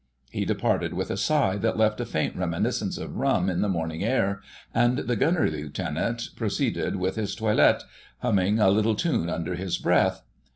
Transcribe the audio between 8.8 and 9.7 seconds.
tune under